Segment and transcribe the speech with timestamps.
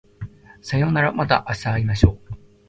[0.63, 2.35] さようならまた明日会いましょう